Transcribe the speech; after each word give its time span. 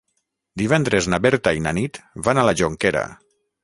Divendres 0.61 1.09
na 1.15 1.21
Berta 1.27 1.55
i 1.59 1.63
na 1.69 1.77
Nit 1.81 2.03
van 2.31 2.43
a 2.47 2.51
la 2.51 2.59
Jonquera. 2.65 3.09